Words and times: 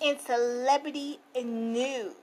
in 0.00 0.18
celebrity 0.18 1.18
news, 1.34 2.14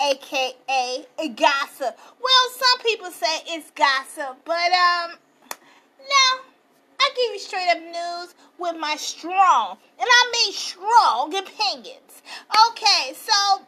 aka 0.00 1.04
gossip. 1.36 1.98
Well, 2.22 2.44
some 2.52 2.80
people 2.84 3.10
say 3.10 3.42
it's 3.48 3.70
gossip, 3.72 4.38
but 4.44 4.72
um, 4.72 5.18
no. 6.00 6.42
I 7.00 7.10
give 7.14 7.32
you 7.32 7.38
straight 7.38 7.68
up 7.70 7.78
news 7.78 8.34
with 8.58 8.76
my 8.78 8.96
strong, 8.96 9.78
and 9.98 10.08
I 10.08 10.32
mean 10.32 10.52
strong 10.52 11.34
opinions. 11.34 12.22
Okay, 12.70 13.14
so 13.14 13.62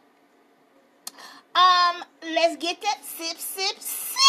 um, 1.55 2.03
let's 2.33 2.57
get 2.57 2.81
that 2.81 2.99
sip, 3.03 3.37
sip, 3.37 3.79
sip. 3.79 4.19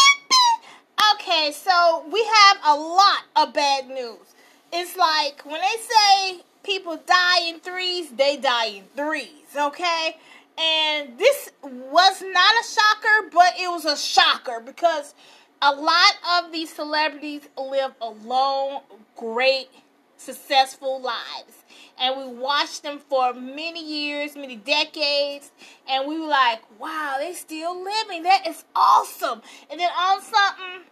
Okay, 1.15 1.51
so 1.51 2.05
we 2.11 2.23
have 2.23 2.57
a 2.65 2.75
lot 2.75 3.23
of 3.35 3.53
bad 3.53 3.87
news. 3.87 4.35
It's 4.71 4.95
like 4.95 5.45
when 5.45 5.59
they 5.59 5.81
say 5.81 6.43
people 6.63 6.97
die 7.05 7.47
in 7.47 7.59
threes, 7.59 8.09
they 8.11 8.37
die 8.37 8.67
in 8.67 8.83
threes, 8.95 9.55
okay? 9.55 10.17
And 10.57 11.17
this 11.17 11.51
was 11.63 12.21
not 12.21 12.53
a 12.61 12.63
shocker, 12.67 13.29
but 13.31 13.53
it 13.59 13.69
was 13.69 13.85
a 13.85 13.97
shocker 13.97 14.59
because 14.59 15.13
a 15.61 15.71
lot 15.73 16.13
of 16.37 16.51
these 16.51 16.71
celebrities 16.73 17.47
live 17.57 17.93
alone, 18.01 18.81
great, 19.15 19.69
successful 20.17 21.01
lives. 21.01 21.63
And 21.99 22.17
we 22.17 22.39
watched 22.39 22.83
them 22.83 22.99
for 22.99 23.33
many 23.33 23.83
years, 23.83 24.35
many 24.35 24.55
decades, 24.55 25.51
and 25.87 26.07
we 26.07 26.19
were 26.19 26.27
like, 26.27 26.61
wow, 26.79 27.15
they're 27.19 27.33
still 27.33 27.81
living. 27.81 28.23
That 28.23 28.47
is 28.47 28.63
awesome. 28.75 29.41
And 29.69 29.79
then 29.79 29.89
on 29.91 30.21
something, 30.21 30.87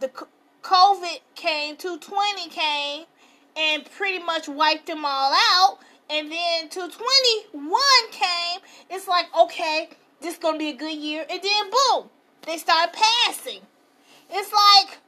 the 0.00 0.08
COVID 0.62 1.20
came, 1.34 1.76
220 1.76 2.48
came, 2.48 3.04
and 3.56 3.84
pretty 3.92 4.18
much 4.18 4.48
wiped 4.48 4.86
them 4.86 5.04
all 5.04 5.32
out. 5.32 5.78
And 6.10 6.30
then 6.30 6.68
221 6.68 7.80
came. 8.10 8.60
It's 8.90 9.08
like, 9.08 9.26
okay, 9.38 9.88
this 10.20 10.36
to 10.38 10.58
be 10.58 10.70
a 10.70 10.76
good 10.76 10.96
year. 10.96 11.24
And 11.28 11.40
then 11.42 11.70
boom, 11.70 12.10
they 12.46 12.58
start 12.58 12.92
passing. 12.92 13.60
It's 14.30 14.52
like, 14.52 14.98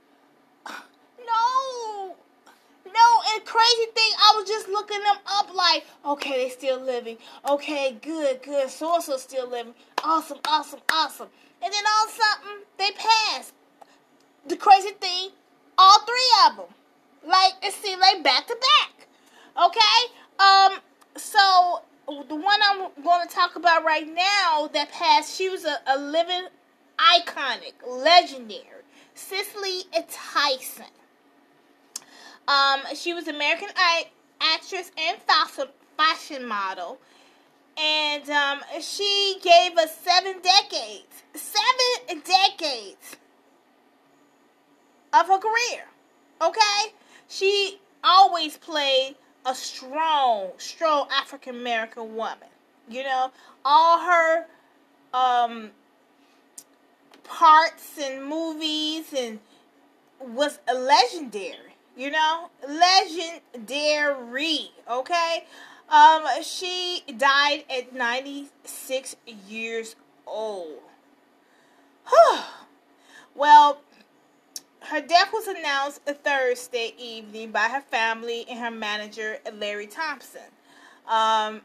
no, 1.19 2.17
no. 2.87 3.35
And 3.35 3.45
crazy 3.45 3.87
thing, 3.95 4.13
I 4.19 4.35
was 4.37 4.49
just 4.49 4.69
looking 4.69 5.03
them 5.03 5.17
up 5.27 5.55
like, 5.55 5.85
okay, 6.05 6.45
they 6.45 6.51
still 6.51 6.81
living. 6.81 7.19
Okay, 7.49 7.97
good, 8.01 8.43
good. 8.43 8.71
So 8.71 8.99
so 9.01 9.17
still 9.17 9.51
living. 9.51 9.75
Awesome, 10.03 10.39
awesome, 10.49 10.81
awesome. 10.91 11.29
And 11.63 11.73
then 11.73 11.83
all 11.87 12.07
of 12.07 12.11
a 12.11 12.15
sudden, 12.15 12.63
they 12.79 12.91
passed. 12.93 13.53
The 14.47 14.57
crazy 14.57 14.93
thing, 14.93 15.31
all 15.77 15.99
three 16.07 16.33
of 16.49 16.57
them. 16.57 16.75
Like, 17.25 17.55
it 17.63 17.73
seemed 17.73 18.01
like 18.01 18.23
back 18.23 18.47
to 18.47 18.57
back. 18.57 19.07
Okay? 19.65 20.13
Um, 20.39 20.79
so 21.17 21.83
the 22.07 22.35
one 22.35 22.61
I'm 22.71 23.03
going 23.03 23.27
to 23.27 23.35
talk 23.35 23.57
about 23.57 23.85
right 23.85 24.07
now 24.07 24.69
that 24.73 24.91
passed, 24.93 25.37
she 25.37 25.49
was 25.49 25.65
a, 25.65 25.79
a 25.87 25.99
living 25.99 26.47
iconic, 26.99 27.75
legendary, 27.87 28.63
Cicely 29.15 29.85
Tyson. 30.11 30.85
Um, 32.49 32.81
she 32.95 33.13
was 33.13 33.27
American 33.27 33.69
actress 34.41 34.93
and 34.97 35.19
fashion, 35.23 35.67
fashion 35.97 36.47
model, 36.47 36.99
and 37.77 38.29
um, 38.31 38.61
she 38.81 39.39
gave 39.43 39.77
us 39.77 39.97
seven 39.99 40.35
decades, 40.43 41.25
seven 41.35 42.23
decades 42.23 43.17
of 45.13 45.27
her 45.27 45.39
career. 45.39 45.87
Okay, 46.41 46.93
she 47.29 47.79
always 48.03 48.57
played 48.57 49.17
a 49.45 49.55
strong, 49.55 50.51
strong 50.59 51.09
African 51.11 51.57
American 51.57 52.17
woman. 52.17 52.49
You 52.89 53.03
know, 53.03 53.33
all 53.65 54.01
her 54.01 54.47
um, 55.13 55.71
parts 57.25 57.99
and 58.01 58.25
movies 58.25 59.13
and 59.17 59.41
was 60.21 60.59
a 60.69 60.75
legendary, 60.75 61.77
you 61.97 62.11
know, 62.11 62.51
legendary. 62.69 64.71
Okay, 64.91 65.45
um, 65.89 66.25
she 66.43 67.03
died 67.17 67.65
at 67.71 67.95
ninety 67.95 68.49
six 68.65 69.17
years 69.49 69.97
old. 70.27 70.81
well, 73.35 73.79
her 74.89 75.01
death 75.01 75.33
was 75.33 75.49
announced 75.49 76.01
Thursday 76.05 76.95
evening 76.99 77.51
by 77.51 77.69
her 77.69 77.81
family 77.81 78.45
and 78.49 78.59
her 78.59 78.71
manager 78.71 79.39
Larry 79.55 79.87
Thompson. 79.87 80.43
Um, 81.09 81.61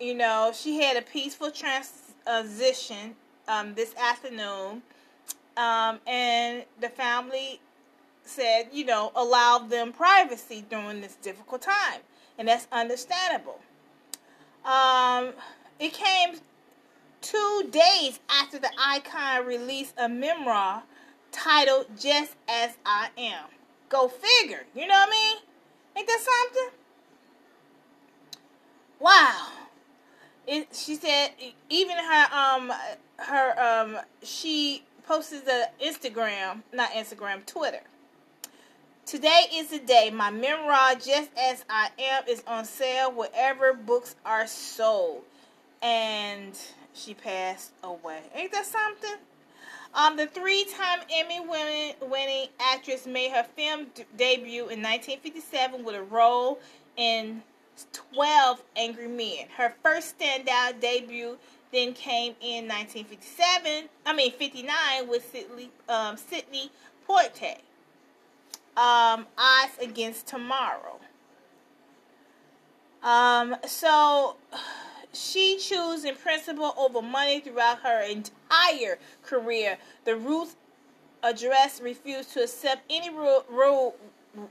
you 0.00 0.14
know, 0.14 0.52
she 0.54 0.80
had 0.80 0.96
a 0.96 1.02
peaceful 1.02 1.50
transition 1.50 3.16
um, 3.48 3.74
this 3.74 3.94
afternoon 3.96 4.82
um, 5.56 6.00
and 6.06 6.64
the 6.80 6.88
family 6.88 7.60
said, 8.24 8.68
you 8.72 8.86
know, 8.86 9.12
allow 9.14 9.58
them 9.58 9.92
privacy 9.92 10.64
during 10.70 11.02
this 11.02 11.16
difficult 11.16 11.60
time. 11.60 12.00
And 12.38 12.48
that's 12.48 12.66
understandable. 12.72 13.60
Um, 14.64 15.34
it 15.78 15.92
came 15.92 16.36
two 17.20 17.68
days 17.70 18.20
after 18.30 18.58
the 18.58 18.70
icon 18.78 19.46
released 19.46 19.94
a 19.98 20.08
memoir 20.08 20.82
titled 21.34 21.86
Just 21.98 22.34
As 22.48 22.76
I 22.86 23.08
Am. 23.18 23.44
Go 23.88 24.08
figure. 24.08 24.64
You 24.74 24.86
know 24.86 24.94
what 24.94 25.08
I 25.08 25.10
mean? 25.10 25.36
Ain't 25.96 26.06
that 26.06 26.20
something? 26.20 26.78
Wow. 29.00 29.48
It, 30.46 30.68
she 30.72 30.94
said 30.96 31.30
even 31.70 31.96
her 31.96 32.34
um 32.34 32.72
her 33.18 33.60
um 33.60 33.98
she 34.22 34.82
posted 35.06 35.44
the 35.44 35.68
Instagram, 35.82 36.62
not 36.72 36.90
Instagram, 36.90 37.44
Twitter. 37.46 37.80
Today 39.06 39.44
is 39.52 39.68
the 39.68 39.78
day. 39.78 40.10
My 40.10 40.30
memoir, 40.30 40.94
Just 40.94 41.30
As 41.38 41.64
I 41.68 41.90
Am, 41.98 42.24
is 42.26 42.42
on 42.46 42.64
sale 42.64 43.12
wherever 43.12 43.74
books 43.74 44.16
are 44.24 44.46
sold. 44.46 45.22
And 45.82 46.58
she 46.94 47.12
passed 47.12 47.72
away. 47.82 48.20
Ain't 48.34 48.52
that 48.52 48.64
something? 48.64 49.16
Um, 49.94 50.16
the 50.16 50.26
three-time 50.26 51.00
Emmy-winning 51.08 52.48
actress 52.58 53.06
made 53.06 53.30
her 53.30 53.44
film 53.56 53.86
d- 53.94 54.04
debut 54.16 54.62
in 54.62 54.82
1957 54.82 55.84
with 55.84 55.94
a 55.94 56.02
role 56.02 56.58
in 56.96 57.42
12 58.12 58.62
Angry 58.76 59.06
Men. 59.06 59.46
Her 59.56 59.72
first 59.84 60.18
standout 60.18 60.80
debut 60.80 61.38
then 61.72 61.92
came 61.92 62.34
in 62.40 62.66
1957, 62.68 63.88
I 64.06 64.12
mean 64.14 64.32
59 64.32 65.08
with 65.08 65.30
Sidney, 65.30 65.70
um, 65.88 66.16
Poitier. 67.08 67.58
Um, 68.76 69.26
Odds 69.38 69.78
Against 69.80 70.26
Tomorrow. 70.26 70.98
Um, 73.04 73.54
so 73.66 74.36
she 75.12 75.58
chose 75.58 76.04
in 76.04 76.16
principle 76.16 76.74
over 76.76 77.00
money 77.00 77.38
throughout 77.38 77.80
her 77.80 78.02
entire 78.02 78.43
career. 79.22 79.78
The 80.04 80.16
Roots 80.16 80.56
actress 81.22 81.80
refused 81.80 82.32
to 82.34 82.42
accept 82.42 82.82
any 82.90 83.10
rule 83.10 83.94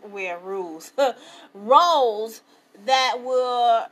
where 0.10 0.40
rules 0.40 0.92
roles 1.54 2.42
that 2.86 3.18
will 3.22 3.88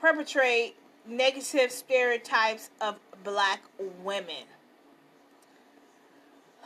perpetrate 0.00 0.74
negative 1.06 1.70
stereotypes 1.70 2.70
of 2.80 2.96
black 3.22 3.62
women. 4.02 4.44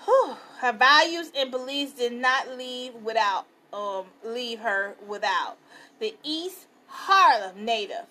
Whew. 0.05 0.37
Her 0.59 0.73
values 0.73 1.31
and 1.37 1.51
beliefs 1.51 1.93
did 1.93 2.13
not 2.13 2.57
leave 2.57 2.95
without 2.95 3.47
um, 3.73 4.07
leave 4.25 4.61
her 4.61 4.97
without. 5.07 5.59
The 6.01 6.17
East 6.23 6.67
Harlem 6.87 7.65
native 7.65 8.07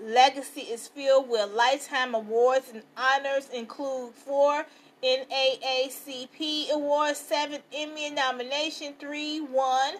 legacy 0.00 0.62
is 0.62 0.88
filled 0.88 1.28
with 1.28 1.50
lifetime 1.52 2.14
awards 2.14 2.70
and 2.72 2.82
honors, 2.96 3.48
include 3.50 4.14
four 4.14 4.66
NAACP 5.02 6.70
awards, 6.70 7.18
seven 7.18 7.60
Emmy 7.72 8.10
nominations, 8.10 8.94
three 8.98 9.40
won, 9.40 9.94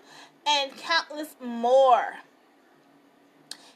and 0.46 0.76
countless 0.76 1.34
more. 1.40 2.14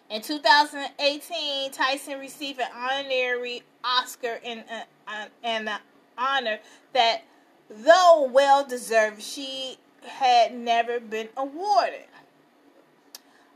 In 0.08 0.22
2018, 0.22 1.72
Tyson 1.72 2.20
received 2.20 2.60
an 2.60 2.68
honorary 2.74 3.62
Oscar 3.84 4.38
in 4.44 4.62
uh, 4.70 5.26
an 5.42 5.68
honor 6.16 6.60
that, 6.92 7.24
though 7.68 8.30
well 8.32 8.64
deserved, 8.64 9.20
she 9.20 9.78
had 10.04 10.54
never 10.54 11.00
been 11.00 11.28
awarded. 11.36 12.04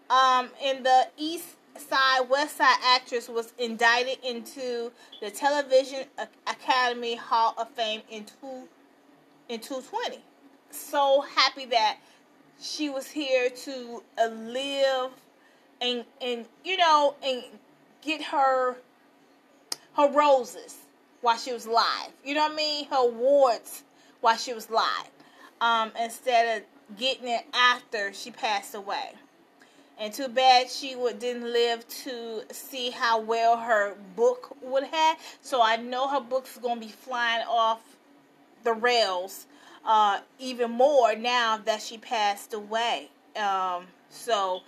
Um, 0.09 0.51
in 0.61 0.83
the 0.83 1.07
East 1.17 1.55
Side 1.79 2.29
West 2.29 2.57
Side 2.57 2.79
actress 2.85 3.29
was 3.29 3.53
indicted 3.59 4.19
into 4.25 4.93
the 5.21 5.31
Television 5.31 6.05
Academy 6.47 7.17
Hall 7.17 7.55
of 7.59 7.69
Fame 7.71 8.03
in 8.11 8.25
two 8.25 8.69
in 9.49 9.61
220. 9.61 10.19
So 10.71 11.23
happy 11.23 11.67
that 11.67 11.99
she 12.61 12.91
was 12.91 13.09
here 13.11 13.51
to 13.51 14.03
live 14.19 15.11
and 15.81 16.05
and 16.21 16.47
you 16.65 16.77
know 16.77 17.15
and 17.23 17.43
get 18.03 18.23
her 18.23 18.77
her 19.97 20.09
roses 20.11 20.77
while 21.21 21.37
she 21.37 21.53
was 21.53 21.67
live. 21.67 22.11
You 22.25 22.35
know 22.35 22.43
what 22.43 22.53
I 22.53 22.57
mean? 22.57 22.87
Her 22.87 23.09
awards 23.09 23.83
while 24.21 24.37
she 24.37 24.55
was 24.55 24.71
live. 24.71 25.11
Um, 25.61 25.93
instead 26.01 26.59
of 26.59 26.99
getting 26.99 27.29
it 27.29 27.45
after 27.53 28.13
she 28.13 28.31
passed 28.31 28.75
away. 28.75 29.13
And 30.00 30.14
too 30.14 30.29
bad 30.29 30.70
she 30.70 30.97
would, 30.97 31.19
didn't 31.19 31.52
live 31.52 31.87
to 32.05 32.43
see 32.50 32.88
how 32.88 33.20
well 33.20 33.58
her 33.58 33.94
book 34.17 34.56
would 34.62 34.85
have. 34.85 35.19
So 35.43 35.61
I 35.62 35.76
know 35.76 36.08
her 36.08 36.20
book's 36.20 36.56
going 36.56 36.81
to 36.81 36.87
be 36.87 36.91
flying 36.91 37.47
off 37.47 37.82
the 38.64 38.73
rails 38.73 39.47
uh, 39.85 40.20
even 40.38 40.70
more 40.70 41.14
now 41.14 41.58
that 41.67 41.82
she 41.82 41.99
passed 41.99 42.55
away. 42.55 43.11
Um, 43.37 43.85
so 44.08 44.62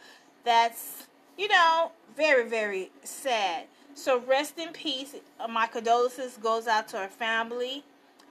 that's, 0.44 1.06
you 1.38 1.49
know, 1.49 1.93
very, 2.14 2.46
very 2.46 2.90
sad. 3.02 3.64
So 3.94 4.20
rest 4.20 4.58
in 4.58 4.69
peace. 4.69 5.14
Uh, 5.40 5.49
my 5.49 5.67
condolences 5.67 6.37
goes 6.43 6.67
out 6.67 6.88
to 6.88 6.99
her 6.99 7.08
family 7.08 7.84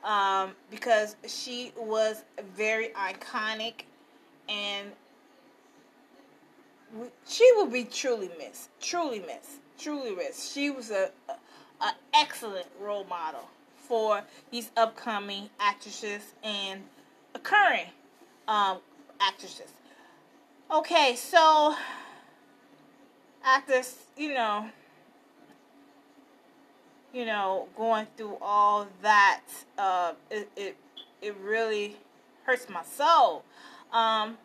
um, 0.03 0.51
because 0.69 1.15
she 1.27 1.71
was 1.75 2.23
very 2.55 2.89
iconic 2.89 3.85
and 4.47 4.89
she 7.27 7.51
will 7.55 7.67
be 7.67 7.83
truly 7.83 8.29
missed. 8.37 8.69
Truly 8.81 9.19
missed. 9.19 9.59
Truly 9.77 10.15
missed. 10.15 10.53
She 10.53 10.69
was 10.69 10.91
a, 10.91 11.09
a, 11.79 11.91
excellent 12.13 12.67
role 12.79 13.05
model 13.05 13.49
for 13.75 14.21
these 14.51 14.69
upcoming 14.77 15.49
actresses 15.59 16.33
and 16.43 16.81
occurring 17.33 17.87
um, 18.47 18.77
actresses. 19.19 19.71
Okay, 20.71 21.15
so 21.15 21.75
after 23.43 23.81
you 24.17 24.33
know, 24.33 24.69
you 27.13 27.25
know, 27.25 27.67
going 27.75 28.07
through 28.15 28.37
all 28.41 28.87
that, 29.01 29.41
uh, 29.77 30.13
it 30.29 30.49
it 30.55 30.77
it 31.21 31.35
really 31.41 31.97
hurts 32.45 32.69
my 32.69 32.83
soul. 32.83 33.43
Um, 33.91 34.37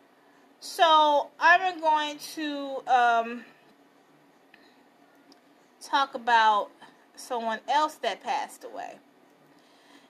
so 0.60 1.28
I'm 1.38 1.80
going 1.80 2.18
to 2.34 2.82
um, 2.86 3.44
talk 5.80 6.14
about 6.14 6.70
someone 7.14 7.60
else 7.68 7.94
that 7.96 8.22
passed 8.22 8.64
away. 8.64 8.96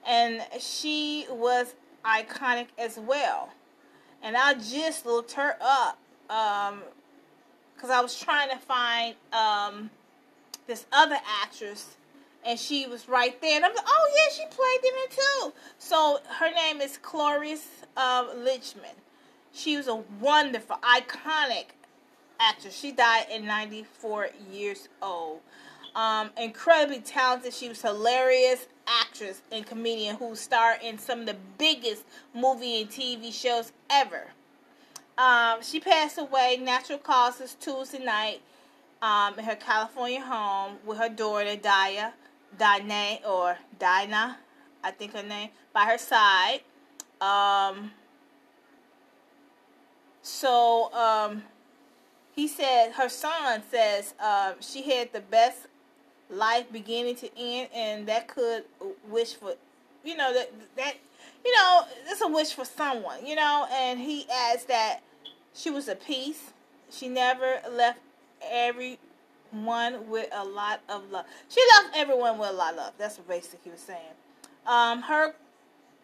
And 0.07 0.43
she 0.61 1.27
was 1.31 1.75
iconic 2.05 2.69
as 2.79 2.99
well. 2.99 3.51
And 4.23 4.37
I 4.37 4.55
just 4.55 5.05
looked 5.05 5.33
her 5.33 5.57
up 5.61 5.99
because 6.27 6.71
um, 7.85 7.91
I 7.91 8.01
was 8.01 8.19
trying 8.19 8.51
to 8.51 8.59
find 8.59 9.15
um, 9.33 9.91
this 10.67 10.87
other 10.93 11.19
actress 11.43 11.97
and 12.45 12.59
she 12.59 12.87
was 12.87 13.09
right 13.09 13.41
there. 13.41 13.57
And 13.57 13.65
I'm 13.65 13.75
like, 13.75 13.85
oh 13.87 14.09
yeah, 14.15 14.33
she 14.33 14.45
played 14.47 14.81
it 14.83 15.11
too. 15.11 15.53
So 15.79 16.21
her 16.39 16.51
name 16.53 16.81
is 16.81 16.97
Cloris 16.99 17.67
uh, 17.97 18.27
Leachman. 18.35 18.95
She 19.57 19.79
was 19.79 19.89
a 19.89 19.97
wonderful, 20.21 20.77
iconic 20.83 21.69
actress. 22.39 22.79
She 22.79 22.93
died 22.93 23.25
at 23.33 23.43
94 23.43 24.29
years 24.53 24.91
old. 25.01 25.41
Um, 25.95 26.29
incredibly 26.37 27.01
talented. 27.01 27.55
She 27.55 27.71
was 27.71 27.81
hilarious 27.81 28.67
actress 28.87 29.41
and 29.51 29.65
comedian 29.65 30.17
who 30.17 30.37
starred 30.37 30.83
in 30.83 30.99
some 30.99 31.21
of 31.21 31.27
the 31.27 31.37
biggest 31.57 32.05
movie 32.35 32.83
and 32.83 32.91
TV 32.91 33.33
shows 33.33 33.73
ever. 33.89 34.25
Um, 35.17 35.63
she 35.63 35.81
passed 35.81 36.19
away 36.19 36.59
natural 36.63 36.99
causes 36.99 37.57
Tuesday 37.59 38.05
night 38.05 38.43
um, 39.01 39.39
in 39.39 39.45
her 39.47 39.57
California 39.57 40.21
home 40.21 40.77
with 40.85 40.99
her 40.99 41.09
daughter 41.09 41.57
Daya, 41.57 42.13
Dinah 42.59 43.21
or 43.27 43.57
Dinah, 43.79 44.37
I 44.85 44.91
think 44.91 45.15
her 45.15 45.23
name, 45.23 45.49
by 45.73 45.85
her 45.87 45.97
side. 45.97 46.61
Um, 47.23 47.93
so 50.27 50.93
um, 50.93 51.45
he 52.35 52.49
said 52.49 52.91
her 52.95 53.09
son 53.09 53.63
says 53.71 54.13
uh, 54.19 54.55
she 54.61 54.83
had 54.83 55.13
the 55.13 55.21
best 55.21 55.69
life 56.29 56.67
beginning 56.73 57.15
to 57.15 57.39
end, 57.39 57.69
and 57.73 58.09
that 58.09 58.27
could 58.27 58.65
wish 59.09 59.35
for, 59.35 59.55
you 60.05 60.17
know 60.17 60.35
that 60.35 60.51
that 60.77 60.95
you 61.45 61.55
know 61.55 61.85
it's 62.09 62.21
a 62.23 62.27
wish 62.27 62.53
for 62.55 62.65
someone, 62.65 63.25
you 63.25 63.37
know. 63.37 63.69
And 63.71 64.01
he 64.01 64.27
adds 64.29 64.65
that 64.65 65.01
she 65.55 65.71
was 65.71 65.87
a 65.87 65.95
peace. 65.95 66.51
She 66.91 67.07
never 67.07 67.61
left 67.71 68.01
everyone 68.51 68.99
with 70.09 70.29
a 70.33 70.45
lot 70.45 70.81
of 70.89 71.09
love. 71.13 71.27
She 71.49 71.61
left 71.77 71.97
everyone 71.97 72.39
with 72.39 72.51
a 72.51 72.53
lot 72.53 72.73
of 72.73 72.79
love. 72.79 72.93
That's 72.99 73.17
what 73.19 73.29
basically 73.29 73.61
he 73.63 73.71
was 73.71 73.79
saying. 73.79 74.01
Um, 74.67 75.03
her 75.03 75.37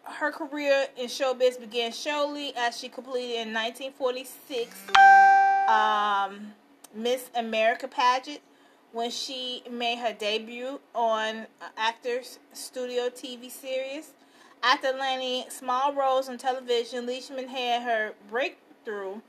her 0.03 0.31
career 0.31 0.87
in 0.97 1.07
showbiz 1.07 1.59
began 1.59 1.91
shortly 1.91 2.53
as 2.55 2.77
she 2.77 2.89
completed 2.89 3.47
in 3.47 3.53
1946 3.53 4.75
um, 5.67 6.53
Miss 6.93 7.29
America 7.35 7.87
pageant 7.87 8.41
when 8.91 9.09
she 9.09 9.63
made 9.69 9.97
her 9.97 10.13
debut 10.13 10.79
on 10.93 11.37
uh, 11.61 11.65
Actors 11.77 12.39
Studio 12.53 13.09
TV 13.09 13.49
series. 13.49 14.11
After 14.61 14.91
landing 14.91 15.49
small 15.49 15.93
roles 15.93 16.29
on 16.29 16.37
television, 16.37 17.05
Leachman 17.05 17.47
had 17.47 17.81
her 17.81 18.13
breakthrough 18.29 19.19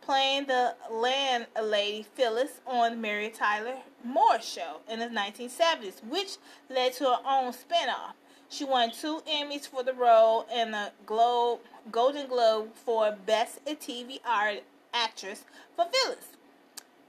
playing 0.00 0.46
the 0.46 0.74
landlady 0.90 2.06
Phyllis 2.14 2.60
on 2.66 3.00
Mary 3.00 3.28
Tyler 3.28 3.76
Moore 4.04 4.40
show 4.40 4.76
in 4.88 5.00
the 5.00 5.06
1970s, 5.06 6.02
which 6.08 6.36
led 6.70 6.94
to 6.94 7.04
her 7.04 7.18
own 7.26 7.52
spinoff. 7.52 8.14
She 8.50 8.64
won 8.64 8.90
two 8.90 9.20
Emmys 9.30 9.68
for 9.68 9.82
the 9.82 9.92
role 9.92 10.46
and 10.50 10.74
a 10.74 10.92
Globe, 11.04 11.60
Golden 11.92 12.26
Globe 12.26 12.74
for 12.74 13.14
Best 13.26 13.64
TV 13.66 14.20
Art 14.26 14.62
Actress 14.94 15.44
for 15.76 15.86
Phyllis. 15.92 16.28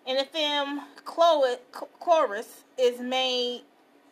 In 0.05 0.17
the 0.17 0.25
film, 0.25 0.81
Chloe, 1.05 1.55
Cloris 1.99 2.63
is 2.77 2.99
made, 2.99 3.61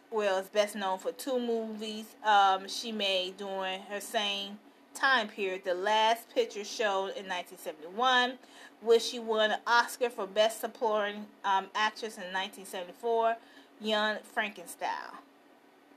well, 0.10 0.38
is 0.38 0.48
best 0.48 0.76
known 0.76 1.00
for 1.00 1.12
two 1.12 1.40
movies 1.40 2.06
um, 2.24 2.68
she 2.68 2.92
made 2.92 3.38
during 3.38 3.82
her 3.82 4.00
same 4.00 4.60
time 4.94 5.28
period. 5.28 5.64
The 5.66 5.74
Last 5.74 6.34
Picture 6.34 6.64
Show 6.64 7.08
in 7.08 7.28
1971, 7.28 8.34
which 8.82 9.02
she 9.02 9.20
won 9.20 9.52
an 9.52 9.60
Oscar 9.68 10.10
for 10.10 10.28
Best 10.28 10.62
Supporting 10.62 11.26
um, 11.44 11.66
Actress 11.76 12.16
in 12.16 12.32
1974, 12.32 13.36
Young 13.82 14.18
Frankenstein, 14.34 14.88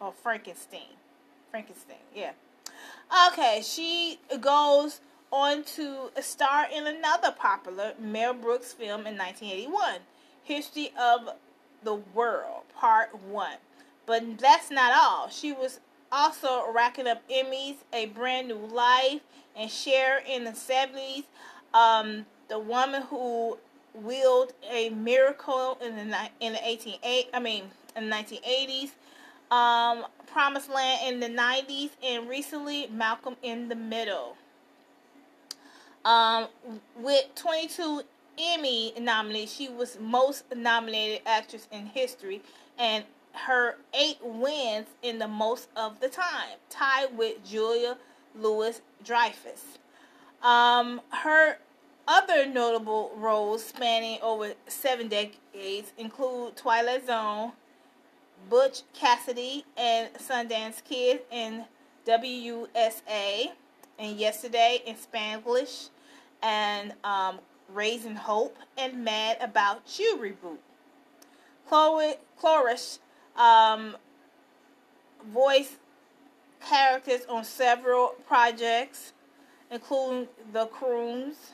or 0.01 0.13
Frankenstein. 0.13 1.00
Frankenstein, 1.51 1.97
yeah. 2.15 2.33
Okay, 3.29 3.63
she 3.65 4.19
goes 4.41 5.01
on 5.33 5.65
to 5.65 6.11
star 6.21 6.67
in 6.73 6.87
another 6.87 7.33
popular 7.33 7.95
Mel 7.99 8.35
Brooks 8.35 8.73
film 8.73 9.07
in 9.07 9.17
1981, 9.17 10.01
History 10.43 10.93
of 10.99 11.31
the 11.83 11.95
World, 11.95 12.63
Part 12.77 13.21
1. 13.23 13.51
But 14.07 14.39
that's 14.39 14.71
not 14.71 14.93
all. 14.93 15.29
She 15.29 15.53
was 15.53 15.81
also 16.11 16.65
racking 16.73 17.07
up 17.07 17.23
Emmys, 17.29 17.77
A 17.93 18.07
Brand 18.07 18.49
New 18.49 18.67
Life, 18.67 19.21
and 19.57 19.71
Cher 19.71 20.23
in 20.29 20.45
the 20.45 20.53
70s. 20.53 21.25
Um, 21.75 22.27
the 22.49 22.59
woman 22.59 23.03
who 23.03 23.59
willed 23.95 24.53
a 24.71 24.91
miracle 24.91 25.79
in 25.85 26.11
the 26.11 26.29
in 26.39 26.53
the 26.53 26.69
18 26.69 26.99
I 27.35 27.41
mean 27.41 27.65
in 27.97 28.09
the 28.09 28.17
1980s 28.17 28.91
um, 29.51 30.07
Promised 30.27 30.71
Land 30.71 31.15
in 31.15 31.21
the 31.21 31.41
90s, 31.41 31.91
and 32.05 32.29
recently 32.29 32.87
Malcolm 32.89 33.37
in 33.43 33.69
the 33.69 33.75
Middle. 33.75 34.37
Um, 36.05 36.47
with 36.97 37.27
22 37.35 38.03
Emmy 38.39 38.93
nominations, 38.99 39.55
she 39.55 39.69
was 39.69 39.99
most 40.01 40.45
nominated 40.55 41.23
actress 41.27 41.69
in 41.71 41.87
history, 41.87 42.41
and 42.79 43.05
her 43.33 43.77
eight 43.95 44.19
wins 44.23 44.87
in 45.03 45.19
the 45.19 45.29
most 45.29 45.69
of 45.77 46.01
the 46.01 46.09
time, 46.09 46.57
tied 46.69 47.17
with 47.17 47.45
Julia 47.45 47.97
Louis 48.35 48.81
Dreyfus. 49.05 49.79
Um, 50.43 51.01
her 51.11 51.59
other 52.09 52.47
notable 52.47 53.13
roles 53.17 53.65
spanning 53.65 54.19
over 54.23 54.55
seven 54.67 55.09
decades 55.09 55.93
include 55.99 56.57
Twilight 56.57 57.07
Zone, 57.07 57.53
Butch 58.49 58.83
Cassidy 58.93 59.65
and 59.77 60.13
Sundance 60.15 60.83
Kid 60.85 61.21
in 61.31 61.65
WUSA, 62.07 63.51
and 63.99 64.17
yesterday 64.17 64.83
in 64.87 64.97
Spanglish, 64.97 65.91
and 66.43 66.95
um, 67.05 67.39
Raising 67.73 68.17
Hope, 68.17 68.57
and 68.79 69.05
Mad 69.05 69.37
About 69.41 69.83
You 69.99 70.17
reboot. 70.17 70.59
Chloe 71.69 72.15
Cloris 72.39 72.99
um, 73.37 73.97
characters 76.67 77.23
on 77.29 77.45
several 77.45 78.15
projects, 78.27 79.13
including 79.71 80.29
The 80.53 80.67
Croods, 80.67 81.53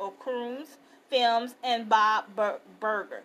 O'Krooms 0.00 0.76
Films 1.14 1.54
and 1.62 1.88
Bob 1.88 2.24
Ber- 2.34 2.60
Berger. 2.80 3.22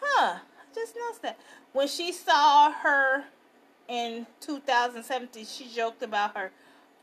Huh, 0.00 0.38
just 0.78 0.96
noticed 0.96 1.22
that. 1.22 1.38
When 1.72 1.88
she 1.88 2.12
saw 2.12 2.72
her 2.72 3.24
in 3.88 4.26
2017, 4.40 5.46
she 5.46 5.68
joked 5.74 6.02
about 6.02 6.36
her 6.36 6.50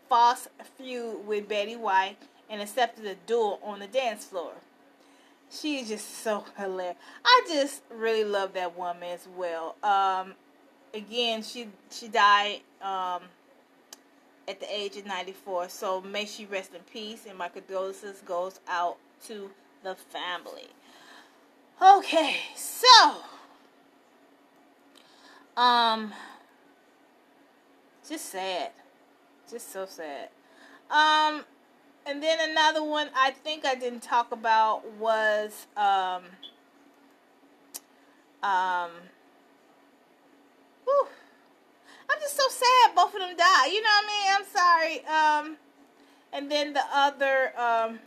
false 0.09 0.47
feud 0.77 1.25
with 1.25 1.47
Betty 1.49 1.75
White 1.75 2.17
and 2.49 2.61
accepted 2.61 3.05
a 3.05 3.15
duel 3.27 3.59
on 3.63 3.79
the 3.79 3.87
dance 3.87 4.25
floor. 4.25 4.53
She's 5.49 5.89
just 5.89 6.23
so 6.23 6.43
hilarious. 6.57 6.97
I 7.23 7.45
just 7.47 7.81
really 7.89 8.23
love 8.23 8.53
that 8.53 8.77
woman 8.77 9.03
as 9.03 9.27
well. 9.35 9.75
Um, 9.83 10.33
again, 10.93 11.43
she 11.43 11.67
she 11.91 12.07
died 12.07 12.61
um, 12.81 13.21
at 14.47 14.59
the 14.59 14.67
age 14.73 14.97
of 14.97 15.05
94. 15.05 15.69
So 15.69 16.01
may 16.01 16.25
she 16.25 16.45
rest 16.45 16.73
in 16.73 16.81
peace, 16.91 17.25
and 17.27 17.37
my 17.37 17.47
condolences 17.47 18.21
goes 18.25 18.59
out 18.67 18.97
to 19.27 19.49
the 19.83 19.95
family. 19.95 20.67
Okay, 21.81 22.37
so 22.55 23.15
um, 25.57 26.13
just 28.07 28.25
sad, 28.25 28.71
just 29.49 29.71
so 29.71 29.85
sad. 29.85 30.29
Um, 30.89 31.43
and 32.05 32.21
then 32.21 32.37
another 32.49 32.83
one 32.83 33.09
I 33.15 33.31
think 33.31 33.65
I 33.65 33.75
didn't 33.75 34.01
talk 34.01 34.31
about 34.31 34.89
was 34.93 35.65
um 35.75 36.23
um 38.43 38.91
whew, 40.83 41.07
I'm 42.09 42.19
just 42.19 42.37
so 42.37 42.47
sad 42.47 42.95
both 42.95 43.13
of 43.13 43.19
them 43.19 43.35
died. 43.35 43.71
You 43.71 43.81
know 43.81 43.89
what 43.89 44.05
I 44.05 44.13
mean? 44.13 44.35
I'm 44.35 44.45
sorry. 44.53 45.49
Um 45.49 45.57
and 46.31 46.51
then 46.51 46.73
the 46.73 46.83
other 46.93 47.59
um 47.59 47.99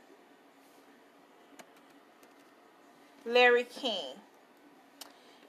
Larry 3.26 3.64
King. 3.64 4.14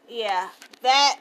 Yeah, 0.09 0.49
that 0.81 1.19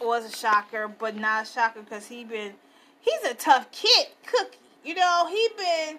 was 0.00 0.24
a 0.24 0.36
shocker, 0.36 0.88
but 0.88 1.16
not 1.16 1.44
a 1.44 1.46
shocker 1.46 1.82
because 1.82 2.06
he 2.06 2.24
been 2.24 2.54
he's 3.00 3.22
a 3.24 3.34
tough 3.34 3.70
kid, 3.72 4.08
cookie. 4.26 4.58
You 4.84 4.94
know, 4.94 5.26
he 5.28 5.48
been 5.56 5.98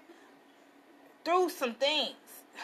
through 1.24 1.50
some 1.50 1.74
things 1.74 2.16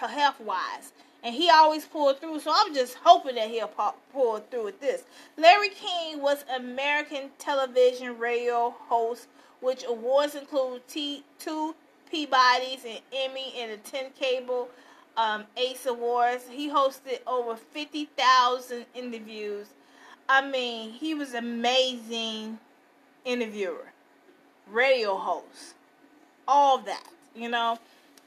health 0.07 0.41
wise. 0.41 0.93
And 1.25 1.35
he 1.35 1.51
always 1.51 1.85
pulled 1.85 2.21
through, 2.21 2.39
so 2.41 2.53
I'm 2.55 2.73
just 2.73 2.95
hoping 3.03 3.35
that 3.35 3.49
he'll 3.49 3.71
pull 4.13 4.39
through 4.39 4.65
with 4.65 4.81
this. 4.81 5.03
Larry 5.37 5.71
King 5.71 6.23
was 6.23 6.45
American 6.55 7.31
television 7.39 8.17
radio 8.19 8.73
host, 8.89 9.27
which 9.61 9.85
awards 9.89 10.37
include 10.37 10.87
T- 10.87 11.25
two 11.41 11.75
Peabodys, 12.13 12.85
and 12.87 13.01
Emmy, 13.13 13.53
and 13.59 13.73
the 13.73 13.77
10 13.79 14.13
cable 14.19 14.69
um, 15.17 15.45
Ace 15.57 15.87
Awards. 15.87 16.45
He 16.51 16.71
hosted 16.71 17.19
over 17.27 17.57
50,000 17.57 18.87
interviews. 18.95 19.67
I 20.29 20.49
mean, 20.49 20.91
he 20.91 21.15
was 21.15 21.35
amazing 21.35 22.59
interviewer, 23.25 23.93
radio 24.71 25.17
host 25.17 25.75
all 26.49 26.79
that, 26.79 27.05
you 27.37 27.49
know. 27.49 27.79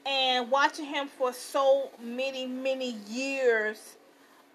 And 0.06 0.50
watching 0.50 0.86
him 0.86 1.08
for 1.08 1.32
so 1.32 1.90
many, 2.00 2.46
many 2.46 2.96
years, 3.08 3.96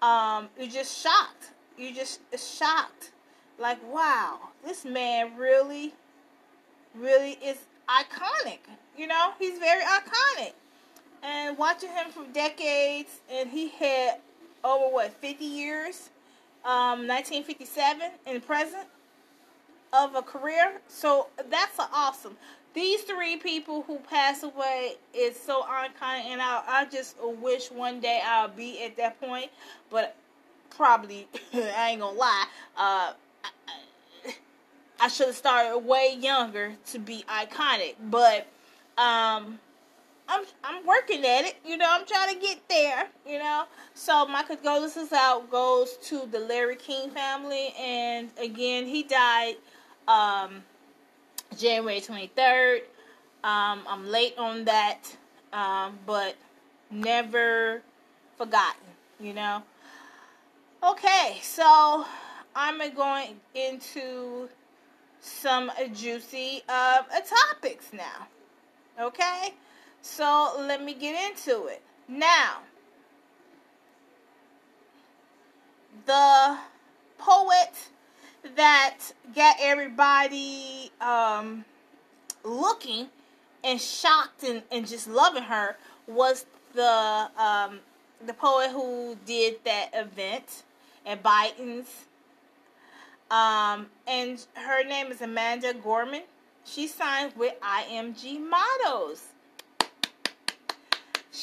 um, 0.02 0.48
you're 0.58 0.68
just 0.68 1.02
shocked. 1.02 1.50
You're 1.76 1.94
just 1.94 2.20
shocked. 2.36 3.12
Like, 3.58 3.78
wow, 3.92 4.38
this 4.64 4.84
man 4.84 5.36
really, 5.36 5.92
really 6.94 7.32
is 7.44 7.58
iconic. 7.88 8.58
You 8.96 9.06
know, 9.06 9.32
he's 9.38 9.58
very 9.58 9.82
iconic. 9.82 10.52
And 11.22 11.56
watching 11.58 11.90
him 11.90 12.10
for 12.10 12.24
decades, 12.32 13.20
and 13.30 13.50
he 13.50 13.68
had 13.68 14.18
over 14.62 14.92
what, 14.92 15.12
50 15.14 15.44
years? 15.44 16.10
Um, 16.64 17.06
1957 17.06 18.10
in 18.26 18.34
the 18.34 18.40
present 18.40 18.86
of 19.92 20.14
a 20.14 20.22
career. 20.22 20.80
So 20.88 21.28
that's 21.48 21.78
awesome 21.78 22.36
these 22.78 23.02
three 23.02 23.36
people 23.36 23.82
who 23.82 23.98
passed 23.98 24.44
away 24.44 24.94
is 25.12 25.38
so 25.38 25.64
unkind, 25.68 26.28
and 26.28 26.40
I, 26.40 26.62
I 26.66 26.84
just 26.84 27.16
wish 27.20 27.70
one 27.70 28.00
day 28.00 28.20
I'll 28.24 28.48
be 28.48 28.84
at 28.84 28.96
that 28.98 29.20
point, 29.20 29.50
but 29.90 30.14
probably 30.70 31.26
I 31.52 31.90
ain't 31.90 32.00
gonna 32.00 32.16
lie. 32.16 32.46
Uh, 32.76 33.12
I 35.00 35.08
should 35.08 35.26
have 35.26 35.36
started 35.36 35.78
way 35.78 36.16
younger 36.20 36.74
to 36.86 36.98
be 36.98 37.24
iconic, 37.28 37.96
but 38.00 38.46
um, 38.96 39.58
I'm 40.28 40.44
I'm 40.62 40.86
working 40.86 41.24
at 41.24 41.44
it. 41.44 41.56
You 41.66 41.76
know, 41.76 41.86
I'm 41.88 42.06
trying 42.06 42.34
to 42.34 42.40
get 42.40 42.60
there. 42.68 43.08
You 43.26 43.38
know, 43.38 43.64
so 43.94 44.26
my 44.26 44.42
condolences 44.42 45.12
out 45.12 45.50
goes 45.50 45.96
to 46.04 46.26
the 46.30 46.40
Larry 46.40 46.76
King 46.76 47.10
family, 47.10 47.74
and 47.80 48.30
again, 48.38 48.86
he 48.86 49.02
died. 49.02 49.56
Um, 50.06 50.62
January 51.56 52.00
23rd. 52.00 52.80
Um, 53.44 53.80
I'm 53.88 54.06
late 54.06 54.34
on 54.36 54.64
that, 54.64 55.00
um, 55.52 55.98
but 56.06 56.36
never 56.90 57.82
forgotten, 58.36 58.82
you 59.20 59.32
know. 59.32 59.62
Okay, 60.82 61.38
so 61.42 62.04
I'm 62.54 62.78
going 62.94 63.36
into 63.54 64.48
some 65.20 65.70
juicy 65.94 66.62
uh, 66.68 67.02
topics 67.52 67.92
now. 67.92 68.26
Okay, 69.00 69.54
so 70.08 70.54
let 70.58 70.82
me 70.82 70.94
get 70.94 71.30
into 71.30 71.66
it. 71.66 71.82
Now, 72.08 72.58
the 76.06 76.56
poet 77.18 77.90
that 78.56 78.96
got 79.34 79.56
everybody 79.60 80.90
um, 81.00 81.64
looking 82.42 83.08
and 83.62 83.80
shocked 83.80 84.44
and, 84.44 84.62
and 84.72 84.86
just 84.88 85.08
loving 85.08 85.42
her 85.42 85.76
was 86.06 86.46
the 86.74 87.28
um, 87.36 87.80
the 88.26 88.32
poet 88.32 88.70
who 88.70 89.16
did 89.26 89.62
that 89.64 89.90
event 89.92 90.62
at 91.04 91.22
Biden's. 91.22 92.06
Um, 93.30 93.86
and 94.06 94.44
her 94.54 94.82
name 94.84 95.12
is 95.12 95.20
Amanda 95.20 95.74
Gorman. 95.74 96.22
She 96.64 96.86
signed 96.86 97.34
with 97.36 97.54
IMG 97.60 98.40
Models. 98.40 99.26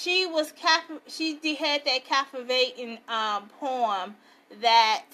She 0.05 0.27
was 0.27 0.51
cap- 0.51 1.01
she 1.07 1.55
had 1.55 1.83
that 1.85 2.05
captivating 2.05 2.99
um, 3.07 3.49
poem 3.59 4.15
that 4.61 5.05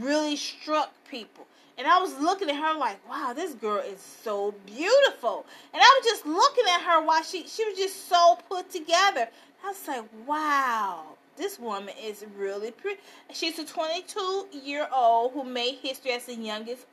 really 0.00 0.34
struck 0.34 0.92
people. 1.08 1.46
And 1.78 1.86
I 1.86 2.00
was 2.00 2.18
looking 2.18 2.50
at 2.50 2.56
her 2.56 2.76
like, 2.76 2.98
wow, 3.08 3.34
this 3.36 3.54
girl 3.54 3.78
is 3.78 4.00
so 4.00 4.52
beautiful. 4.66 5.46
And 5.72 5.80
I 5.80 6.00
was 6.00 6.10
just 6.10 6.26
looking 6.26 6.64
at 6.68 6.80
her 6.80 7.06
while 7.06 7.22
she 7.22 7.46
she 7.46 7.64
was 7.66 7.78
just 7.78 8.08
so 8.08 8.36
put 8.48 8.68
together. 8.68 9.28
I 9.64 9.68
was 9.68 9.86
like, 9.86 10.04
wow, 10.26 11.04
this 11.36 11.60
woman 11.60 11.94
is 12.02 12.24
really 12.36 12.72
pretty. 12.72 13.00
She's 13.32 13.60
a 13.60 13.64
22 13.64 14.48
year 14.50 14.88
old 14.92 15.34
who 15.34 15.44
made 15.44 15.76
history 15.76 16.10
as 16.10 16.26
the 16.26 16.34
youngest 16.34 16.84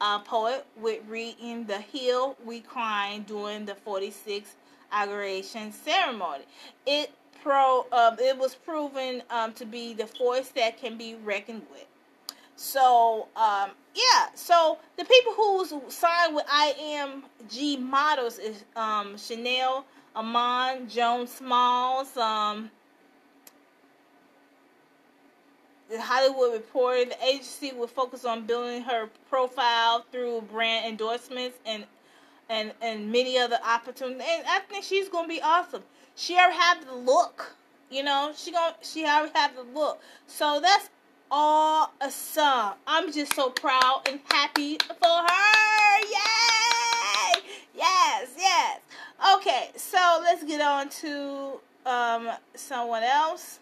uh, 0.00 0.18
poet 0.18 0.66
with 0.76 1.02
reading 1.06 1.66
The 1.66 1.78
Hill 1.78 2.36
We 2.44 2.62
Crying 2.62 3.22
during 3.22 3.64
the 3.64 3.74
46th 3.74 4.56
inauguration 4.90 5.72
ceremony. 5.72 6.44
It 6.86 7.10
pro 7.42 7.86
um, 7.92 8.16
it 8.18 8.36
was 8.36 8.54
proven 8.54 9.22
um, 9.30 9.52
to 9.54 9.64
be 9.64 9.94
the 9.94 10.06
force 10.06 10.48
that 10.50 10.80
can 10.80 10.96
be 10.96 11.14
reckoned 11.24 11.62
with. 11.70 11.86
So, 12.56 13.28
um, 13.36 13.70
yeah. 13.94 14.26
So 14.34 14.78
the 14.96 15.04
people 15.04 15.32
who's 15.32 15.72
signed 15.94 16.34
with 16.34 16.44
IMG 16.46 17.80
Models 17.80 18.38
is 18.38 18.64
um, 18.74 19.16
Chanel, 19.16 19.84
Iman, 20.16 20.88
Joan 20.88 21.28
Smalls, 21.28 22.16
um, 22.16 22.68
the 25.88 26.00
Hollywood 26.00 26.52
Reporter. 26.54 27.04
The 27.04 27.24
agency 27.24 27.70
will 27.72 27.86
focus 27.86 28.24
on 28.24 28.44
building 28.44 28.82
her 28.82 29.08
profile 29.30 30.04
through 30.10 30.40
brand 30.50 30.86
endorsements 30.86 31.58
and 31.64 31.84
and 32.48 32.72
and 32.80 33.10
many 33.10 33.38
other 33.38 33.58
opportunities. 33.64 34.22
And 34.28 34.46
I 34.46 34.60
think 34.60 34.84
she's 34.84 35.08
gonna 35.08 35.28
be 35.28 35.40
awesome. 35.42 35.82
She 36.14 36.36
already 36.36 36.56
have 36.56 36.86
the 36.86 36.94
look, 36.94 37.54
you 37.90 38.02
know. 38.02 38.32
She 38.36 38.52
gonna 38.52 38.74
she 38.82 39.04
already 39.04 39.32
have 39.34 39.54
the 39.54 39.62
look. 39.62 40.00
So 40.26 40.60
that's 40.60 40.90
all 41.30 41.92
awesome. 42.00 42.74
I'm 42.86 43.12
just 43.12 43.34
so 43.34 43.50
proud 43.50 44.02
and 44.08 44.20
happy 44.30 44.78
for 45.00 45.08
her. 45.08 45.98
Yay! 46.00 47.42
Yes, 47.74 48.28
yes. 48.36 48.80
Okay, 49.36 49.70
so 49.76 50.20
let's 50.22 50.44
get 50.44 50.60
on 50.60 50.88
to 50.88 51.60
um, 51.86 52.30
someone 52.54 53.02
else. 53.02 53.60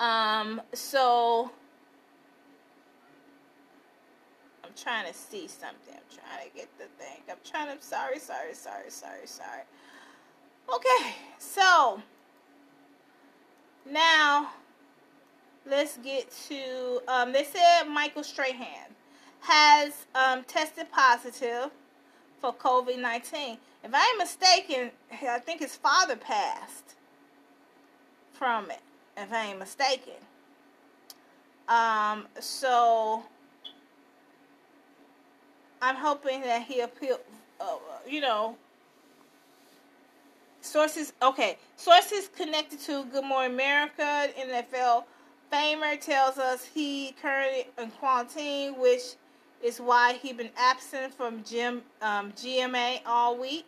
Um, 0.00 0.60
so 0.72 1.50
Trying 4.76 5.06
to 5.06 5.14
see 5.14 5.46
something. 5.46 5.94
I'm 5.94 6.18
trying 6.18 6.50
to 6.50 6.56
get 6.56 6.68
the 6.78 6.84
thing. 7.02 7.22
I'm 7.30 7.36
trying 7.44 7.76
to. 7.76 7.82
Sorry, 7.82 8.18
sorry, 8.18 8.54
sorry, 8.54 8.90
sorry, 8.90 9.26
sorry. 9.26 9.62
Okay, 10.74 11.14
so 11.38 12.02
now 13.90 14.50
let's 15.66 15.96
get 15.98 16.30
to. 16.48 17.00
Um, 17.08 17.32
they 17.32 17.44
said 17.44 17.84
Michael 17.84 18.24
Strahan 18.24 18.94
has 19.40 20.06
um, 20.14 20.42
tested 20.44 20.90
positive 20.90 21.70
for 22.40 22.52
COVID 22.52 23.00
19. 23.00 23.58
If 23.84 23.94
I 23.94 24.08
ain't 24.08 24.18
mistaken, 24.18 24.90
I 25.28 25.38
think 25.38 25.60
his 25.60 25.76
father 25.76 26.16
passed 26.16 26.94
from 28.32 28.70
it, 28.70 28.80
if 29.16 29.32
I 29.32 29.46
ain't 29.46 29.58
mistaken. 29.58 30.14
Um, 31.68 32.26
so 32.40 33.24
I'm 35.84 35.96
hoping 35.96 36.40
that 36.40 36.62
he 36.62 36.80
appeal, 36.80 37.20
uh, 37.60 37.76
you 38.08 38.22
know, 38.22 38.56
sources. 40.62 41.12
Okay, 41.20 41.58
sources 41.76 42.30
connected 42.34 42.80
to 42.80 43.04
Good 43.04 43.22
Morning 43.22 43.52
America, 43.52 44.28
NFL 44.40 45.04
famer 45.52 46.00
tells 46.00 46.38
us 46.38 46.64
he 46.64 47.14
currently 47.20 47.66
in 47.76 47.90
quarantine, 47.90 48.78
which 48.78 49.16
is 49.62 49.78
why 49.78 50.14
he 50.14 50.32
been 50.32 50.48
absent 50.56 51.12
from 51.12 51.44
gym 51.44 51.82
um, 52.00 52.32
GMA 52.32 53.00
all 53.04 53.36
week. 53.36 53.66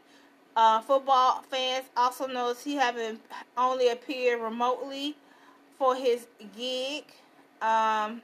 Uh, 0.56 0.80
football 0.80 1.42
fans 1.50 1.84
also 1.98 2.26
knows 2.26 2.64
he 2.64 2.76
haven't 2.76 3.20
only 3.58 3.90
appeared 3.90 4.40
remotely 4.40 5.14
for 5.78 5.94
his 5.94 6.28
gig. 6.56 7.04
Um, 7.60 8.22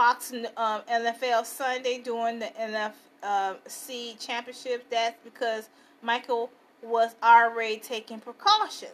Fox 0.00 0.32
um, 0.32 0.80
NFL 0.90 1.44
Sunday 1.44 1.98
during 1.98 2.38
the 2.38 2.50
NFC 2.58 4.18
championship. 4.18 4.88
That's 4.88 5.18
because 5.22 5.68
Michael 6.00 6.48
was 6.82 7.14
already 7.22 7.76
taking 7.76 8.18
precautions. 8.18 8.92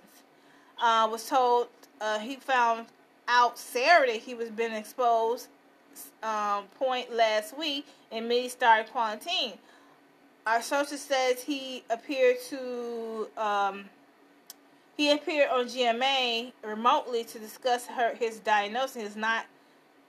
Uh, 0.82 1.06
was 1.08 1.28
told 1.28 1.68
uh, 2.00 2.18
he 2.18 2.34
found 2.34 2.86
out 3.28 3.56
Saturday 3.56 4.18
he 4.18 4.34
was 4.34 4.48
being 4.48 4.72
exposed 4.72 5.46
um, 6.24 6.64
point 6.76 7.14
last 7.14 7.56
week 7.56 7.86
and 8.10 8.28
many 8.28 8.48
started 8.48 8.90
quarantine. 8.90 9.52
Our 10.44 10.60
sources 10.60 11.00
says 11.02 11.40
he 11.40 11.84
appeared 11.88 12.38
to 12.48 13.28
um, 13.36 13.84
he 14.96 15.12
appeared 15.12 15.50
on 15.50 15.66
GMA 15.66 16.50
remotely 16.64 17.22
to 17.22 17.38
discuss 17.38 17.86
her 17.86 18.12
his 18.16 18.40
diagnosis. 18.40 19.04
Is 19.04 19.14
not 19.14 19.46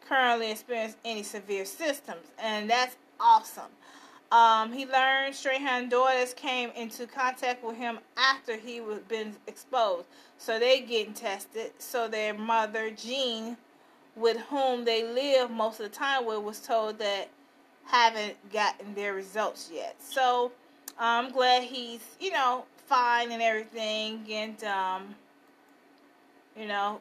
currently 0.07 0.51
experiencing 0.51 0.99
any 1.05 1.23
severe 1.23 1.65
symptoms, 1.65 2.27
and 2.41 2.69
that's 2.69 2.95
awesome. 3.19 3.71
Um, 4.31 4.73
he 4.73 4.85
learned 4.85 5.35
Strahan 5.35 5.87
daughters 5.87 6.33
came 6.33 6.69
into 6.71 7.07
contact 7.07 7.63
with 7.63 7.77
him 7.77 7.99
after 8.17 8.57
he 8.57 8.81
was 8.81 8.99
been 8.99 9.35
exposed, 9.47 10.07
so 10.37 10.59
they 10.59 10.81
getting 10.81 11.13
tested. 11.13 11.71
So 11.79 12.07
their 12.07 12.33
mother 12.33 12.91
Jean, 12.91 13.55
with 14.15 14.37
whom 14.49 14.83
they 14.83 15.03
live 15.03 15.49
most 15.49 15.79
of 15.79 15.89
the 15.89 15.95
time 15.95 16.25
with, 16.25 16.39
was 16.39 16.59
told 16.59 16.99
that 16.99 17.29
haven't 17.85 18.35
gotten 18.51 18.93
their 18.95 19.13
results 19.13 19.71
yet. 19.73 19.95
So 19.99 20.51
I'm 20.99 21.31
glad 21.31 21.63
he's 21.63 22.01
you 22.19 22.31
know 22.31 22.65
fine 22.87 23.31
and 23.31 23.41
everything, 23.41 24.25
and 24.29 24.61
um, 24.65 25.15
you 26.57 26.67
know, 26.67 26.99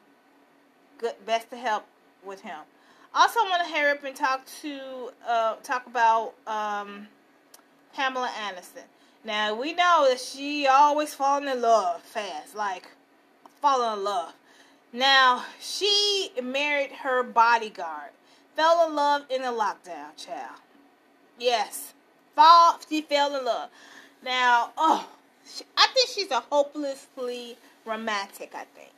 good 0.99 1.15
best 1.25 1.51
to 1.51 1.57
help 1.57 1.87
with 2.25 2.41
him. 2.43 2.59
Also, 3.19 3.41
want 3.45 3.67
to 3.67 3.75
hurry 3.75 3.93
up 3.93 4.05
and 4.05 4.15
talk 4.15 4.45
to 4.61 5.11
uh, 5.27 5.55
talk 5.63 5.87
about 5.87 6.35
um, 6.47 7.09
Pamela 7.95 8.31
Anderson. 8.47 8.83
Now 9.25 9.55
we 9.55 9.73
know 9.73 10.07
that 10.07 10.21
she 10.21 10.67
always 10.67 11.15
falling 11.15 11.49
in 11.49 11.63
love 11.63 12.03
fast, 12.03 12.55
like 12.55 12.89
falling 13.63 13.99
in 13.99 14.05
love. 14.05 14.35
Now 14.93 15.47
she 15.59 16.31
married 16.43 16.91
her 16.93 17.23
bodyguard, 17.23 18.11
fell 18.55 18.87
in 18.87 18.95
love 18.95 19.23
in 19.31 19.41
the 19.41 19.49
lockdown, 19.49 20.15
child. 20.19 20.61
Yes, 21.39 21.95
fall. 22.35 22.79
She 22.87 23.01
fell 23.01 23.35
in 23.35 23.47
love. 23.47 23.71
Now, 24.23 24.73
oh, 24.77 25.09
she, 25.51 25.65
I 25.75 25.87
think 25.95 26.11
she's 26.11 26.31
a 26.31 26.41
hopelessly 26.41 27.57
romantic. 27.87 28.55
I 28.55 28.67
think. 28.75 28.93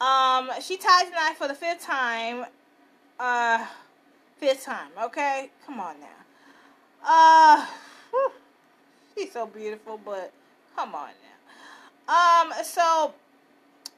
Um, 0.00 0.50
she 0.60 0.76
ties 0.76 1.04
the 1.04 1.14
knife 1.14 1.36
for 1.36 1.46
the 1.46 1.54
fifth 1.54 1.86
time 1.86 2.46
uh, 3.22 3.64
fifth 4.38 4.64
time, 4.64 4.90
okay? 5.00 5.50
Come 5.64 5.78
on 5.78 5.94
now. 6.00 6.06
Uh, 7.06 7.66
whew, 8.10 8.32
she's 9.14 9.32
so 9.32 9.46
beautiful, 9.46 10.00
but 10.04 10.32
come 10.74 10.94
on 10.94 11.10
now. 12.08 12.42
Um, 12.48 12.52
so 12.64 13.14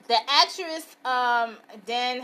the 0.08 0.16
actress, 0.28 0.96
um, 1.06 1.56
Dan 1.86 2.20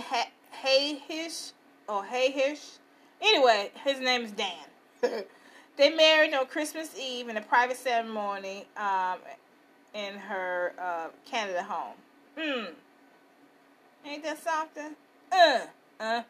Hayhish, 0.63 1.53
or 1.89 2.05
Hayhish, 2.05 2.79
anyway, 3.23 3.71
his 3.83 3.99
name 3.99 4.23
is 4.23 4.33
Dan. 4.33 5.25
they 5.77 5.89
married 5.89 6.35
on 6.35 6.47
Christmas 6.47 6.95
Eve 6.99 7.31
in 7.31 7.39
a 7.39 7.43
private 7.43 7.79
ceremony, 7.79 8.67
um, 8.77 9.19
in 9.95 10.15
her, 10.15 10.75
uh, 10.79 11.09
Canada 11.25 11.63
home. 11.63 11.97
Hmm. 12.39 12.65
Ain't 14.05 14.23
that 14.23 14.43
something? 14.43 14.95
Uh, 15.33 15.61
uh. 15.99 16.23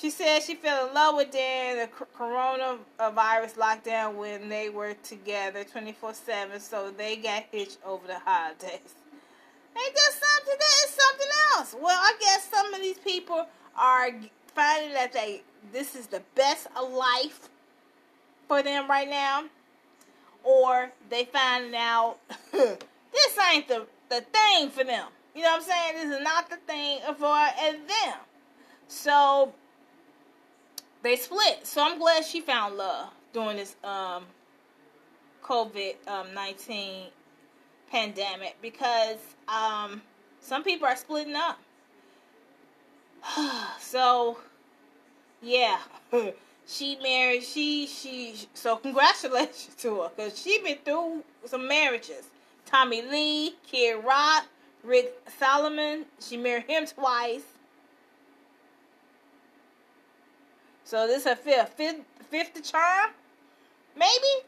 She 0.00 0.08
said 0.08 0.40
she 0.40 0.54
fell 0.54 0.88
in 0.88 0.94
love 0.94 1.16
with 1.16 1.30
Dan 1.30 1.76
the 1.76 2.06
coronavirus 2.16 3.56
lockdown 3.56 4.14
when 4.14 4.48
they 4.48 4.70
were 4.70 4.94
together 5.02 5.62
24 5.62 6.14
7, 6.14 6.58
so 6.58 6.90
they 6.90 7.16
got 7.16 7.44
hitched 7.52 7.76
over 7.84 8.06
the 8.06 8.18
holidays. 8.18 8.94
Ain't 9.76 9.94
that 9.94 10.12
something? 10.12 10.54
That 10.58 10.86
is 10.86 10.90
something 10.90 11.28
else. 11.54 11.76
Well, 11.78 11.98
I 12.00 12.14
guess 12.18 12.48
some 12.48 12.72
of 12.72 12.80
these 12.80 12.96
people 12.96 13.46
are 13.76 14.10
finding 14.54 14.94
that 14.94 15.12
they 15.12 15.42
this 15.70 15.94
is 15.94 16.06
the 16.06 16.22
best 16.34 16.68
of 16.76 16.90
life 16.90 17.50
for 18.48 18.62
them 18.62 18.88
right 18.88 19.08
now, 19.08 19.44
or 20.44 20.92
they 21.10 21.24
finding 21.26 21.74
out 21.74 22.16
this 22.52 23.38
ain't 23.52 23.68
the 23.68 23.86
the 24.08 24.22
thing 24.22 24.70
for 24.70 24.82
them. 24.82 25.08
You 25.34 25.42
know 25.42 25.50
what 25.50 25.62
I'm 25.62 25.68
saying? 25.68 26.08
This 26.08 26.18
is 26.18 26.24
not 26.24 26.48
the 26.48 26.56
thing 26.56 27.00
for 27.18 27.48
them. 27.86 28.14
So 28.88 29.54
they 31.02 31.16
split. 31.16 31.66
So 31.66 31.82
I'm 31.82 31.98
glad 31.98 32.24
she 32.24 32.40
found 32.40 32.76
love 32.76 33.10
during 33.32 33.56
this 33.56 33.76
um, 33.84 34.24
COVID 35.42 35.94
um, 36.08 36.34
19 36.34 37.06
pandemic 37.90 38.56
because 38.62 39.18
um, 39.48 40.02
some 40.40 40.62
people 40.62 40.86
are 40.86 40.96
splitting 40.96 41.36
up. 41.36 41.58
so, 43.80 44.38
yeah. 45.42 45.78
she 46.66 46.96
married, 47.02 47.42
she, 47.42 47.86
she, 47.86 48.34
so 48.54 48.76
congratulations 48.76 49.74
to 49.78 50.02
her 50.02 50.10
because 50.14 50.40
she 50.40 50.60
been 50.62 50.78
through 50.84 51.24
some 51.46 51.66
marriages. 51.66 52.28
Tommy 52.66 53.02
Lee, 53.02 53.56
Kid 53.66 54.04
Rock, 54.04 54.46
Rick 54.84 55.20
Salomon, 55.38 56.06
she 56.20 56.36
married 56.36 56.64
him 56.68 56.86
twice. 56.86 57.42
So 60.90 61.06
this 61.06 61.20
is 61.20 61.26
a 61.26 61.36
fifth, 61.36 61.74
fifth, 61.74 62.00
fifth 62.30 62.68
charm, 62.68 63.10
maybe. 63.96 64.44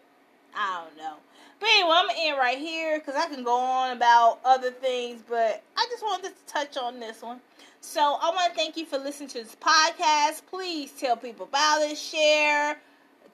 I 0.57 0.83
don't 0.83 0.97
know. 0.97 1.15
But 1.61 1.69
anyway, 1.69 1.91
I'm 1.95 2.09
gonna 2.09 2.19
end 2.19 2.37
right 2.37 2.59
here 2.59 2.99
because 2.99 3.15
I 3.15 3.29
can 3.33 3.45
go 3.45 3.57
on 3.57 3.97
about 3.97 4.41
other 4.45 4.73
things, 4.73 5.23
but 5.29 5.63
I 5.77 5.87
just 5.89 6.03
wanted 6.03 6.33
to 6.33 6.53
touch 6.53 6.77
on 6.77 6.99
this 6.99 7.23
one. 7.23 7.41
So 7.81 8.01
I 8.21 8.31
want 8.31 8.53
to 8.53 8.59
thank 8.59 8.77
you 8.77 8.85
for 8.87 8.99
listening 8.99 9.29
to 9.29 9.45
this 9.45 9.55
podcast. 9.55 10.43
Please 10.51 10.91
tell 10.91 11.17
people 11.17 11.47
about 11.47 11.83
it, 11.83 11.97
share, 11.97 12.77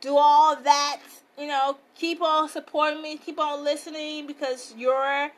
do 0.03 0.15
all 0.19 0.57
that. 0.57 1.01
You 1.39 1.47
know, 1.47 1.79
keep 1.95 2.21
on 2.21 2.51
supporting 2.51 3.01
me, 3.01 3.17
keep 3.17 3.41
on 3.41 3.65
listening 3.65 4.27
because 4.27 4.75
your, 4.77 5.31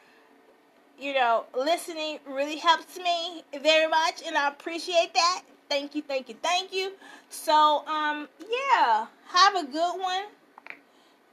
you 0.99 1.15
know, 1.15 1.45
listening 1.57 2.19
really 2.27 2.57
helps 2.57 2.97
me 2.97 3.45
very 3.63 3.87
much, 3.87 4.23
and 4.27 4.37
I 4.37 4.49
appreciate 4.49 5.15
that. 5.15 5.43
Thank 5.71 5.95
you, 5.95 6.03
thank 6.03 6.29
you, 6.29 6.35
thank 6.43 6.73
you. 6.75 6.93
So, 7.31 7.87
um, 7.87 8.29
yeah, 8.41 9.07
have 9.29 9.55
a 9.55 9.65
good 9.65 10.01
one. 10.01 10.25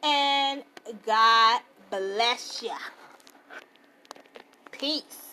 And 0.04 0.64
God 1.06 1.62
bless 1.90 2.62
ya. 2.62 2.78
Peace. 4.72 5.27